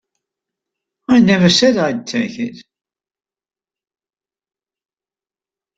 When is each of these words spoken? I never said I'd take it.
I 1.09 1.19
never 1.19 1.47
said 1.47 1.77
I'd 1.77 2.07
take 2.07 2.39
it. 2.39 2.65